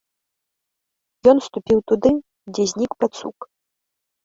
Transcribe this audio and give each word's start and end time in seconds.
Ён 1.33 1.37
ступіў 1.49 1.79
туды, 1.93 2.11
дзе 2.55 2.63
знік 2.73 2.91
пацук. 3.05 3.37